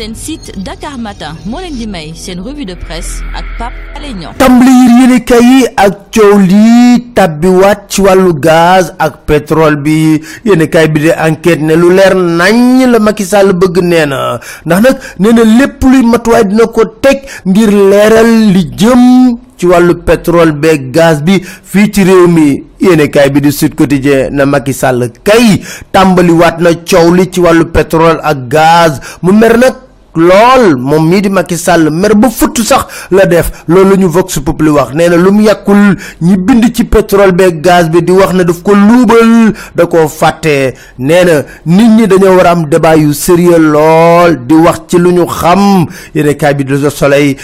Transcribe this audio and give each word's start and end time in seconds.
seen 0.00 0.14
site 0.16 0.48
Dakar 0.64 0.96
Matin 0.96 1.36
moo 1.44 1.60
leen 1.60 1.76
di 1.76 1.84
may 1.86 2.08
revue 2.40 2.64
de 2.64 2.72
presse 2.74 3.20
ak 3.36 3.44
yi 5.44 5.66
ak 5.76 5.94
ci 7.92 8.00
gaz 8.40 8.92
ak 8.98 9.26
pétrole 9.28 9.76
bi. 9.76 10.16
Yéenekaay 10.44 10.88
bi 10.88 11.00
de 11.04 11.10
enquête 11.12 11.60
ne 11.60 11.74
lu 11.76 11.90
leer 11.92 12.14
nañ 12.14 12.86
la 12.90 12.98
Macky 12.98 13.24
Sall 13.24 13.52
bëgg 13.52 13.76
nee 13.82 14.06
na. 14.06 14.40
Ndax 14.64 14.80
nag 14.80 14.96
nee 15.18 15.32
na 15.36 15.44
lépp 15.44 15.82
luy 15.84 16.02
matuwaay 16.02 16.44
dina 16.48 16.64
ko 16.66 16.84
teg 17.04 17.20
ngir 17.44 17.68
leeral 17.70 18.30
li 18.54 18.64
jëm 18.72 19.36
ci 19.58 19.66
wàllu 19.66 20.00
pétrole 20.00 20.52
beeg 20.56 20.90
gaz 20.96 21.20
bi 21.22 21.42
fii 21.44 21.90
ci 21.92 22.04
réew 22.08 22.26
mi. 22.26 22.64
Yéenekaay 22.80 23.28
bi 23.30 23.40
di 23.44 23.52
Sud 23.52 23.74
Quotidien 23.76 24.32
na 24.32 24.46
Macky 24.46 24.72
Sall 24.72 25.10
kay 25.22 25.60
tàmbaliwaat 25.92 26.56
na 26.64 26.72
coow 26.88 27.12
li 27.12 27.28
ci 27.30 27.40
wàllu 27.44 27.66
pétrole 27.68 28.20
ak 28.22 28.48
gaz. 28.48 28.92
Mu 29.20 29.32
mer 29.36 29.58
nag 29.60 29.89
lool 30.14 30.76
moom 30.76 31.08
mii 31.08 31.20
di 31.22 31.28
Macky 31.30 31.56
Sall 31.56 31.90
mer 31.90 32.14
ba 32.14 32.28
futt 32.30 32.58
sax 32.62 32.86
la 33.10 33.24
def. 33.26 33.50
loolu 33.68 33.96
ñu 33.96 34.08
Vox 34.08 34.38
Populi 34.44 34.70
wax 34.70 34.92
nee 34.94 35.08
na 35.08 35.16
lu 35.16 35.30
mu 35.32 35.42
yàkkul 35.42 35.96
ñi 36.22 36.36
bind 36.36 36.64
ci 36.74 36.84
pétrole 36.84 37.32
beeg 37.32 37.60
gaz 37.62 37.88
bi 37.90 38.02
di 38.02 38.12
wax 38.12 38.32
ne 38.32 38.44
daf 38.44 38.62
ko 38.62 38.72
luubal 38.74 39.52
da 39.74 39.86
koo 39.86 40.08
fàtte. 40.08 40.74
nee 40.98 41.24
na 41.24 41.42
nit 41.66 41.90
ñi 41.96 42.06
dañoo 42.06 42.36
war 42.36 42.46
a 42.46 42.50
am 42.50 42.64
débat 42.68 42.96
yu 42.96 43.12
sérieux 43.12 43.58
lool 43.58 44.46
di 44.46 44.54
wax 44.54 44.80
ci 44.88 44.98
lu 44.98 45.12
ñu 45.12 45.26
xam. 45.26 45.86
yéene 46.14 46.34
kaay 46.36 46.54
bi 46.54 46.64
de 46.64 46.88
soleil 46.90 47.36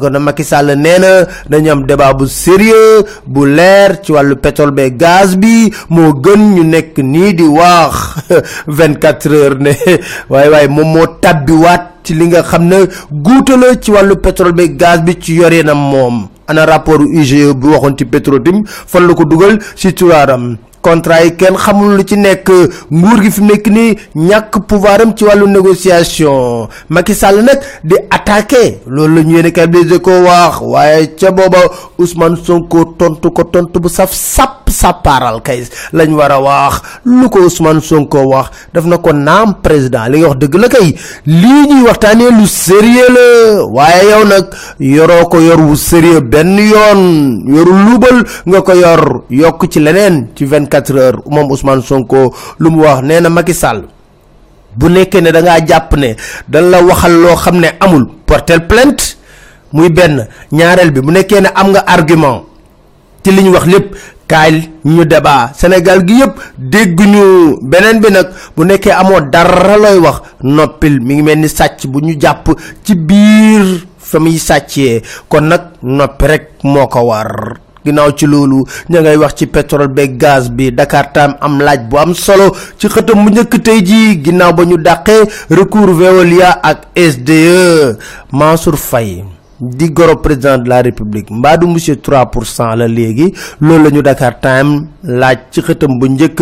ko 0.00 0.08
na 0.10 0.18
Macky 0.18 0.44
Sall 0.44 0.76
nee 0.76 0.98
na 0.98 1.26
dañu 1.48 1.70
am 1.70 1.86
débat 1.86 2.12
bu 2.14 2.26
sérieux 2.26 3.04
bu 3.26 3.46
leer 3.46 4.00
ci 4.02 4.12
wàllu 4.12 4.36
pétrole 4.36 4.70
beeg 4.72 4.96
gaz 4.96 5.36
bi. 5.36 5.70
moo 5.90 6.12
gën 6.14 6.54
ñu 6.54 6.62
nekk 6.64 6.98
nii 6.98 7.34
di 7.34 7.42
wax. 7.42 8.14
24 8.68 9.28
heures 9.32 9.58
ne. 9.58 9.72
waaye 10.30 10.48
waaye 10.50 10.68
moom 10.68 10.88
moo 10.96 11.06
tabbi 11.20 11.52
waat 11.64 11.82
ci 12.04 12.14
li 12.14 12.26
nga 12.28 12.42
xam 12.42 12.64
ne 12.68 12.86
guuta 13.10 13.56
la 13.56 13.74
ci 13.80 13.90
wàllu 13.90 14.16
pétrole 14.16 14.52
bi 14.52 14.68
gaz 14.76 15.00
bi 15.02 15.16
ci 15.20 15.34
yorinam 15.40 15.78
moom. 15.90 16.28
Ana 16.46 16.66
rapport 16.66 17.00
UGE 17.00 17.54
bu 17.56 17.70
waxoon 17.72 17.96
ci 17.96 18.04
Petrotim 18.04 18.64
fan 18.66 19.06
la 19.08 19.14
ko 19.14 19.24
dugal 19.24 19.58
ci 19.74 19.92
turaaram 19.94 20.56
contrat 20.84 21.24
yi 21.24 21.32
kenn 21.40 21.56
xamul 21.56 21.96
lu 21.96 22.04
ci 22.04 22.16
nekk. 22.20 22.50
Nguur 22.92 23.22
gi 23.24 23.30
fi 23.32 23.42
nekk 23.48 23.66
nii 23.72 23.96
ñàkk 24.28 24.60
pouvoir 24.68 25.00
am 25.00 25.14
ci 25.16 25.24
wàllu 25.24 25.46
négociation. 25.48 26.68
Macky 26.88 27.14
Sall 27.14 27.40
nag 27.42 27.58
di 27.82 27.96
attaqué. 28.10 28.80
Loolu 28.86 29.14
la 29.16 29.22
ñu 29.22 29.34
yéene 29.36 29.50
kay 29.52 29.66
ko 30.02 30.10
wax. 30.28 30.60
Waaye 30.60 31.14
ca 31.16 31.30
booba 31.32 31.58
Ousmane 31.98 32.36
Sonko 32.36 32.84
tontu 32.98 33.30
ko 33.32 33.44
tontu 33.44 33.80
bu 33.80 33.88
saf 33.88 34.12
sàpp 34.12 34.68
sàppaaral 34.70 35.40
kay 35.42 35.64
lañ 35.92 36.12
war 36.14 36.32
a 36.32 36.40
wax. 36.40 36.82
Lu 37.04 37.28
ko 37.30 37.40
Ousmane 37.48 37.80
Sonko 37.80 38.26
wax 38.28 38.50
daf 38.74 38.84
na 38.84 38.98
ko 38.98 39.12
naam 39.12 39.54
président. 39.62 40.08
Li 40.08 40.18
nga 40.20 40.28
wax 40.28 40.38
dëgg 40.38 40.54
la 40.60 40.68
kay. 40.68 40.94
Lii 41.26 41.66
ñuy 41.70 41.82
waxtaanee 41.88 42.30
lu 42.30 42.46
sérieux 42.46 43.08
la. 43.16 43.64
Waaye 43.66 44.10
yow 44.10 44.24
nag 44.28 44.46
yoroo 44.80 45.28
ko 45.30 45.40
yor 45.40 45.60
wu 45.60 45.76
sérieux 45.76 46.20
benn 46.20 46.58
yoon. 46.58 47.02
Yoru 47.48 47.72
luubal 47.72 48.24
nga 48.46 48.60
ko 48.62 48.72
yor. 48.74 49.24
Yokk 49.30 49.68
ci 49.70 49.80
leneen 49.80 50.28
ci 50.36 50.44
24 50.44 50.73
heures 50.74 51.20
moom 51.26 51.50
Ousmane 51.50 51.82
Sonko 51.82 52.34
lu 52.58 52.68
wax 52.80 53.02
nee 53.02 53.20
na 53.20 53.28
Macky 53.28 53.54
Sall 53.54 53.82
bu 54.76 54.88
nekkee 54.88 55.20
ne 55.20 55.30
da 55.32 55.42
ngaa 55.42 55.60
jàpp 55.66 55.96
ne 55.96 56.16
dañ 56.48 56.64
la 56.70 56.82
waxal 56.82 57.12
loo 57.22 57.36
xam 57.36 57.56
ne 57.60 57.68
amul 57.80 58.06
portel 58.26 58.66
plainte 58.66 59.16
muy 59.72 59.88
benn. 59.90 60.26
Ñaareel 60.52 60.90
bi 60.94 61.00
bu 61.00 61.10
nekkee 61.10 61.40
ne 61.40 61.48
am 61.54 61.70
nga 61.70 61.80
argument 61.86 62.42
ci 63.24 63.32
li 63.32 63.42
ñu 63.42 63.50
wax 63.52 63.66
lépp 63.66 63.94
kaay 64.28 64.70
ñu 64.84 65.04
débat. 65.04 65.50
Sénégal 65.56 66.06
gi 66.06 66.14
yëpp 66.20 66.34
dégguñu. 66.58 67.58
Beneen 67.62 68.00
bi 68.00 68.10
nag 68.10 68.28
bu 68.56 68.64
nekkee 68.64 68.92
amoo 68.92 69.20
dara 69.20 69.76
looy 69.76 69.98
wax 69.98 70.20
noppil. 70.42 71.00
Mi 71.00 71.14
ngi 71.14 71.22
mel 71.22 71.38
ni 71.38 71.48
sàcc 71.48 71.86
bu 71.86 72.00
ñu 72.00 72.14
jàpp 72.20 72.50
ci 72.84 72.94
biir 72.94 73.84
fa 73.98 74.18
muy 74.18 74.38
sàccee. 74.38 75.02
Kon 75.28 75.50
noppi 75.82 76.26
rek 76.26 76.48
moo 76.62 76.86
ko 76.86 77.00
war 77.08 77.58
ginnaaw 77.84 78.10
ci 78.16 78.26
loolu 78.26 78.64
ña 78.90 79.00
ngay 79.00 79.16
wax 79.16 79.34
ci 79.34 79.46
pétrole 79.46 79.88
beeg 79.88 80.16
gaz 80.16 80.48
bi 80.50 80.70
Dakar 80.72 81.12
Time 81.12 81.36
am 81.40 81.60
laaj 81.60 81.80
bu 81.88 81.98
am 81.98 82.14
solo 82.14 82.50
ci 82.78 82.88
xëtam 82.88 83.24
bu 83.24 83.30
njëkk 83.30 83.62
tey 83.62 83.80
jii 83.84 84.22
ginnaaw 84.24 84.52
ba 84.52 84.64
ñu 84.64 84.76
dàqee 84.80 85.28
recours 85.50 85.92
Veolia 85.98 86.58
ak 86.62 86.88
SDE 86.96 87.96
Mansour 88.32 88.76
Faye 88.76 89.24
di 89.60 89.88
goro 89.92 90.16
président 90.18 90.58
de 90.58 90.68
la 90.68 90.82
république 90.82 91.30
mbaadu 91.30 91.66
monsieur 91.66 91.96
3 91.96 92.26
pour 92.30 92.44
cent 92.44 92.74
la 92.74 92.88
léegi 92.88 93.32
loolu 93.60 93.84
la 93.84 93.90
ñu 93.90 94.02
Dakar 94.02 94.40
Time 94.40 94.88
laaj 95.04 95.38
ci 95.52 95.60
xëtam 95.62 95.98
bu 95.98 96.08
njëkk. 96.08 96.40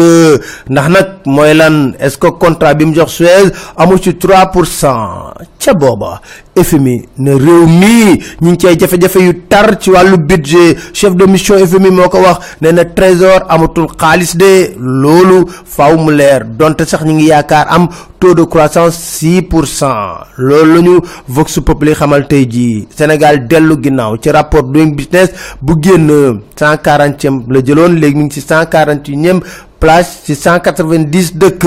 Ndax 0.71 0.89
nag 0.89 1.07
mooy 1.27 1.55
lan 1.55 1.93
est-ce 2.01 2.17
que 2.19 2.29
contrat 2.39 2.75
bi 2.75 2.85
mu 2.87 2.95
jox 2.95 3.13
Suez 3.13 3.53
amu 3.77 3.99
ci 3.99 4.15
3 4.17 4.47
pour 4.51 4.67
cent? 4.67 5.35
Ca 5.59 5.75
booba 5.75 6.21
FMI 6.57 7.09
ne 7.19 7.33
réew 7.35 7.67
mii 7.67 8.19
ñu 8.43 8.51
ngi 8.51 8.57
cay 8.59 8.77
jafe-jafe 8.79 9.17
yu 9.23 9.33
tar 9.49 9.79
ci 9.81 9.91
wàllu 9.91 10.17
budget. 10.19 10.77
Chef 10.93 11.15
de 11.17 11.25
mission 11.27 11.57
FMI 11.67 11.91
moo 11.91 12.09
ko 12.09 12.19
wax 12.19 12.39
nee 12.61 12.73
na 12.73 12.85
trésor 12.85 13.45
amatul 13.49 13.87
xaalis 13.97 14.37
de. 14.37 14.75
Loolu 14.79 15.47
faaw 15.65 15.97
mu 15.97 16.11
leer 16.13 16.45
donte 16.45 16.85
sax 16.85 17.05
ñu 17.05 17.15
ngi 17.15 17.27
yaakaar 17.29 17.67
am 17.69 17.89
taux 18.21 18.35
de 18.35 18.43
croissance 18.45 18.97
6 18.99 19.43
pour 19.43 19.67
cent. 19.67 20.19
Loolu 20.37 20.75
la 20.75 20.81
ñu 20.83 21.01
Vox 21.29 21.59
Populi 21.61 21.95
xamal 21.95 22.27
tey 22.29 22.47
jii 22.51 22.87
Sénégal 22.97 23.47
dellu 23.49 23.77
ginnaaw 23.83 24.17
ci 24.21 24.31
rapport 24.31 24.63
doing 24.65 24.95
business 24.95 25.31
bu 25.63 25.75
génn 25.81 26.41
140e 26.57 27.43
la 27.49 27.61
jëloon 27.61 27.97
léegi 27.99 28.17
mu 28.17 28.25
ngi 28.25 28.31
ci 28.31 28.41
141e 28.41 29.41
place 29.81 30.21
ci 30.27 30.35
190 30.37 31.33
dëkk. 31.39 31.65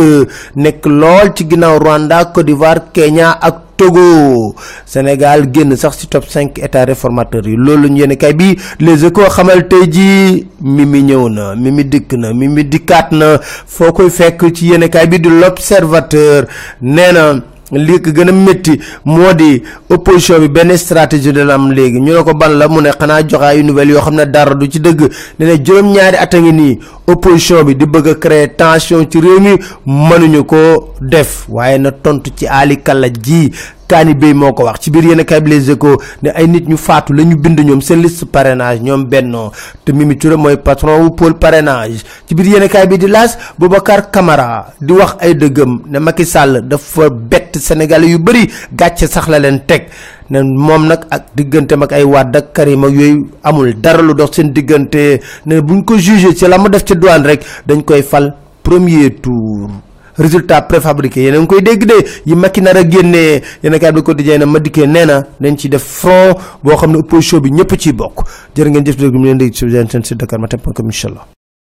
Nekk 0.56 0.85
lool 0.85 1.34
ci 1.35 1.47
ginnaaw 1.50 1.79
Rwanda 1.79 2.25
Côte 2.25 2.45
d'Ivoire 2.45 2.91
Kenya 2.94 3.31
ak 3.41 3.65
Togo. 3.78 4.56
Sénégal 4.86 5.50
génn 5.53 5.75
sax 5.75 5.97
ci 6.00 6.08
top 6.08 6.25
5 6.30 6.59
états 6.59 6.86
réformateurs 6.86 7.47
yi. 7.47 7.56
Loolu 7.56 7.90
ñu 7.90 8.00
yéene 8.00 8.18
kay 8.18 8.34
bi 8.34 8.56
les 8.80 9.06
échos 9.06 9.30
xamal 9.30 9.68
tey 9.68 9.91
ji 9.91 10.47
Mimi 10.62 11.03
ñëw 11.03 11.30
na 11.30 11.56
Mimi 11.56 11.84
dikk 11.86 12.13
na 12.13 12.34
Mimi 12.34 12.63
dikkaat 12.66 13.12
na. 13.12 13.38
Foo 13.41 13.91
koy 13.91 14.09
fekk 14.09 14.52
ci 14.53 14.72
kay 14.91 15.08
bi 15.08 15.19
l'observateur 15.19 16.46
nee 16.81 17.12
na 17.13 17.55
li 17.72 18.00
ko 18.02 18.12
gën 18.12 18.30
a 18.30 18.31
métti 18.31 18.80
moo 19.06 19.34
di 19.34 19.62
opposition 19.90 20.40
bi 20.40 20.48
benn 20.50 20.76
stratégie 20.78 21.31
de 21.34 21.42
am 21.42 21.72
léegi. 21.72 22.00
Ñu 22.00 22.24
ko 22.24 22.34
ban 22.34 22.50
la 22.58 22.68
mu 22.68 22.81
ne 22.81 22.90
xanaa 22.92 23.24
joxe 23.28 23.44
ay 23.44 23.64
nouvelles 23.64 23.92
yoo 23.94 24.02
xam 24.02 24.16
ne 24.16 24.26
dara 24.26 24.53
du 24.53 24.68
ci 24.70 24.80
dëgg. 24.80 25.02
Ne 25.40 25.46
ne 25.46 25.56
juróom-ñaari 25.64 26.18
at 26.18 26.34
nii 26.34 26.80
opposition 27.08 27.64
bi 27.64 27.75
di 27.75 27.86
bëgg 27.86 28.18
créer 28.20 28.56
tension 28.56 29.06
ci 29.09 29.20
réew 29.20 29.40
mi 29.40 29.56
mënuñu 29.86 30.44
ko 30.46 30.94
def. 31.02 31.46
Waaye 31.50 31.78
na 31.80 31.92
tontu 31.92 32.31
ci 32.36 32.46
Ali 32.48 32.78
Kalla 32.81 33.08
ji 33.09 33.52
kaani 33.88 34.13
béy 34.13 34.34
moo 34.34 34.53
ko 34.53 34.63
wax 34.66 34.79
ci 34.81 34.91
biir 34.91 35.06
yenn 35.06 35.23
kay 35.25 35.41
les 35.46 35.69
échos 35.72 35.97
ne 36.23 36.29
ay 36.35 36.47
nit 36.47 36.68
ñu 36.68 36.78
faatu 36.78 37.13
la 37.13 37.23
ñu 37.23 37.35
bind 37.38 37.59
ñoom 37.59 37.81
seen 37.81 38.01
liste 38.01 38.25
parrainage 38.25 38.81
ñoom 38.81 39.06
bennoo 39.06 39.51
te 39.85 39.91
Mimi 39.91 40.18
Touré 40.18 40.35
mooy 40.35 40.57
patron 40.57 41.03
wu 41.03 41.09
pôle 41.12 41.35
parrainage 41.38 42.03
ci 42.28 42.35
biir 42.35 42.47
yenn 42.57 42.68
kay 42.69 42.88
bi 42.88 42.97
di 42.97 43.07
laas 43.07 43.38
Boubacar 43.57 44.09
Camara 44.12 44.74
di 44.81 44.94
wax 44.94 45.16
ay 45.19 45.35
dëggam 45.35 45.81
ne 45.88 46.00
Macky 46.00 46.25
Sall 46.25 46.62
dafa 46.68 47.09
bett 47.09 47.57
Sénégalais 47.57 48.09
yu 48.09 48.18
bëri 48.19 48.50
gàcce 48.74 49.07
sax 49.07 49.28
la 49.29 49.40
leen 49.40 49.62
teg 49.66 49.88
ne 50.29 50.41
moom 50.41 50.88
nag 50.88 51.06
ak 51.09 51.35
digganteem 51.35 51.84
ak 51.84 51.91
ay 51.94 52.03
Wade 52.03 52.35
ak 52.38 52.53
Karim 52.53 52.84
ak 52.84 52.91
yooyu 52.94 53.29
amul 53.44 53.74
dara 53.81 54.01
lu 54.01 54.13
dox 54.13 54.35
seen 54.35 54.51
diggante 54.53 55.22
ne 55.45 55.62
buñ 55.62 55.84
ko 55.85 55.97
jugé 55.97 56.34
ci 56.35 56.47
la 56.47 56.57
def 56.69 56.84
ci 56.85 56.95
douane 56.95 57.25
rek 57.28 57.45
dañ 57.68 57.84
koy 57.84 58.01
fal 58.01 58.34
premier 58.63 59.09
tour 59.22 59.69
résultat 60.18 60.62
préfabriqué 60.64 61.24
yéen 61.24 61.36
a 61.36 61.40
ngi 61.40 61.48
koy 61.48 61.62
dégg 61.62 61.86
de 61.86 61.96
yi 62.26 62.36
Macky 62.36 62.62
nar 62.62 62.76
a 62.78 62.84
génnee 62.90 63.42
yéen 63.64 63.74
a 63.74 63.92
bi 63.92 64.02
quotidien 64.03 64.40
na 64.40 64.46
ma 64.46 64.59
dikkee 64.59 64.88
nee 64.88 65.06
na 65.06 65.24
ciy 65.58 65.70
def 65.70 65.84
front 65.84 66.38
boo 66.64 66.76
xam 66.78 66.92
ne 66.92 66.98
opposition 66.98 67.40
bi 67.40 67.52
ñëpp 67.52 67.78
ciy 67.80 67.94
bokk 67.94 68.25
jërë 68.56 68.70
ngeen 68.70 68.86
jëf 68.86 68.98
dégg 68.98 69.14
mu 69.14 69.25
leen 69.25 69.38
dégg 69.38 69.54
si 69.56 69.66
seen 69.70 70.04
site 70.04 70.18
Dakar 70.20 70.40
Matin 70.40 70.58
point 70.59 70.74
com 70.74 70.86
incha 70.86 71.07
allah 71.10 71.35